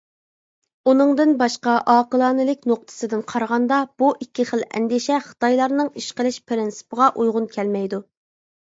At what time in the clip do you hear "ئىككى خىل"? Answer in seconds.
4.25-4.67